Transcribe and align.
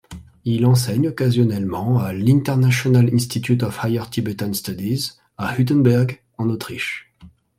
Il 0.45 0.65
enseigne 0.65 1.09
occasionnellement 1.09 1.99
à 1.99 2.11
l'International 2.11 3.07
Institute 3.13 3.61
of 3.61 3.79
Higher 3.85 4.05
Tibetan 4.09 4.51
Studies 4.51 5.11
à 5.37 5.55
Hüttenberg 5.55 6.21
en 6.39 6.49
Autriche. 6.49 7.13